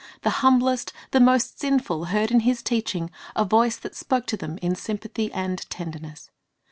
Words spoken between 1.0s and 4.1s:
the most sinful, heard in His teaching a voice that